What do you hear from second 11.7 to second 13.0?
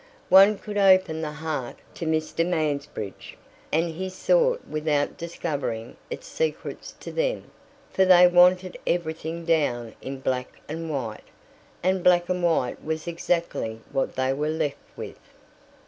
and black and white